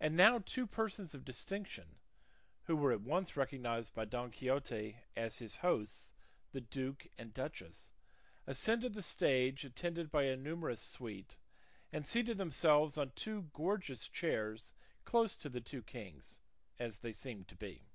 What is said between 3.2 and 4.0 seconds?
recognised